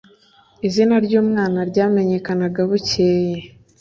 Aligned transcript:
Izina 0.67 0.95
ry’umwana 1.05 1.59
ryamenyekanaga 1.69 2.61
bukeye 2.69 3.37